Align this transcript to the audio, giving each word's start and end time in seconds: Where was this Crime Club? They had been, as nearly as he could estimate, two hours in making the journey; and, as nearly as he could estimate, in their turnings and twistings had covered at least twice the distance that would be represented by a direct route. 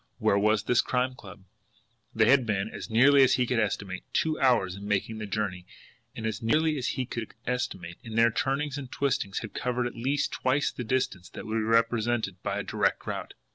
Where 0.17 0.39
was 0.39 0.63
this 0.63 0.81
Crime 0.81 1.13
Club? 1.13 1.43
They 2.15 2.27
had 2.31 2.43
been, 2.47 2.69
as 2.71 2.89
nearly 2.89 3.21
as 3.21 3.35
he 3.35 3.45
could 3.45 3.59
estimate, 3.59 4.03
two 4.13 4.39
hours 4.39 4.73
in 4.75 4.87
making 4.87 5.19
the 5.19 5.27
journey; 5.27 5.67
and, 6.15 6.25
as 6.25 6.41
nearly 6.41 6.75
as 6.79 6.87
he 6.97 7.05
could 7.05 7.35
estimate, 7.45 7.99
in 8.01 8.15
their 8.15 8.31
turnings 8.31 8.79
and 8.79 8.91
twistings 8.91 9.41
had 9.41 9.53
covered 9.53 9.85
at 9.85 9.93
least 9.93 10.31
twice 10.31 10.71
the 10.71 10.83
distance 10.83 11.29
that 11.29 11.45
would 11.45 11.57
be 11.59 11.61
represented 11.61 12.41
by 12.41 12.57
a 12.57 12.63
direct 12.63 13.05
route. 13.05 13.35